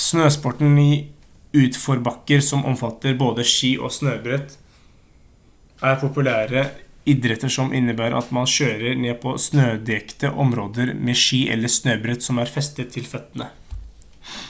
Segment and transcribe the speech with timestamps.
[0.00, 0.90] snøsporten i
[1.60, 4.50] utforbakker som omfatter både ski og snøbrett
[5.92, 6.64] er populære
[7.14, 12.44] idretter som innebærer at man kjører ned på snødekte områder med ski eller snøbrett som
[12.44, 13.48] er festet til føttene